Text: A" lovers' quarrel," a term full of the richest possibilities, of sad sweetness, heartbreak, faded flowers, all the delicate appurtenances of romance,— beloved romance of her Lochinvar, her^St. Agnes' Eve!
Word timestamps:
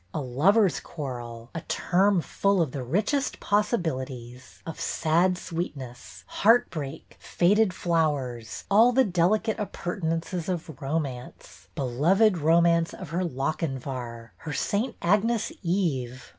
A" 0.15 0.19
lovers' 0.39 0.79
quarrel," 0.79 1.51
a 1.53 1.61
term 1.67 2.21
full 2.21 2.59
of 2.59 2.71
the 2.71 2.81
richest 2.81 3.39
possibilities, 3.39 4.63
of 4.65 4.79
sad 4.79 5.37
sweetness, 5.37 6.23
heartbreak, 6.25 7.17
faded 7.19 7.71
flowers, 7.71 8.63
all 8.71 8.91
the 8.93 9.03
delicate 9.03 9.59
appurtenances 9.59 10.49
of 10.49 10.81
romance,— 10.81 11.67
beloved 11.75 12.39
romance 12.39 12.95
of 12.95 13.11
her 13.11 13.23
Lochinvar, 13.23 14.31
her^St. 14.43 14.95
Agnes' 15.03 15.51
Eve! 15.61 16.29